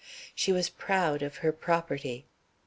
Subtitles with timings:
[0.33, 2.25] She was proud of her property.